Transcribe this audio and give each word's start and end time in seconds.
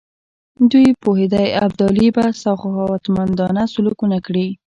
دی 0.71 0.85
پوهېدی 1.03 1.47
ابدالي 1.65 2.07
به 2.15 2.25
سخاوتمندانه 2.43 3.63
سلوک 3.73 3.97
ونه 4.01 4.19
کړي. 4.25 4.47